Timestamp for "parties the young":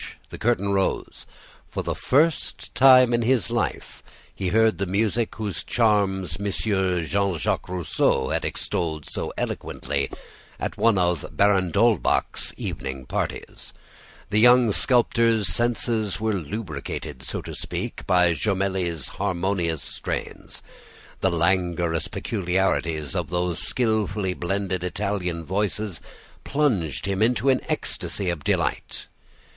13.05-14.71